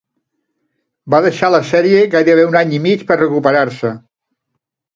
Va 1.13 1.19
deixar 1.25 1.51
la 1.57 1.59
sèrie 1.73 2.01
gairebé 2.17 2.47
un 2.55 2.59
any 2.63 2.73
i 2.81 2.81
mig 2.89 3.07
per 3.13 3.21
recuperar-se. 3.23 3.95